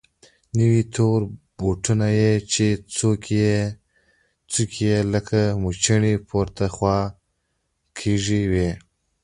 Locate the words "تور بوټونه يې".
0.95-2.31